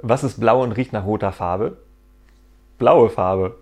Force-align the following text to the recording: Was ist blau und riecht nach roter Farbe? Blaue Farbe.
Was 0.00 0.22
ist 0.22 0.38
blau 0.38 0.62
und 0.62 0.72
riecht 0.72 0.92
nach 0.92 1.04
roter 1.04 1.32
Farbe? 1.32 1.76
Blaue 2.78 3.10
Farbe. 3.10 3.56